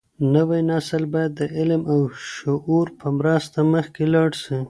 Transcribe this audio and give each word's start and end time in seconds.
نوی 0.33 0.61
نسل 0.69 1.03
بايد 1.13 1.31
د 1.39 1.41
علم 1.57 1.81
او 1.93 2.01
شعور 2.33 2.87
په 2.99 3.07
مرسته 3.19 3.57
مخکې 3.73 4.03
لاړ 4.13 4.29
سي. 4.43 4.57